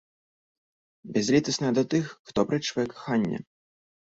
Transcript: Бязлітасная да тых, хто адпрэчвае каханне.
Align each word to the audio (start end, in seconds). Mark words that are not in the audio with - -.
Бязлітасная 1.17 1.69
да 1.79 1.83
тых, 1.93 2.09
хто 2.31 2.37
адпрэчвае 2.47 2.87
каханне. 2.97 3.39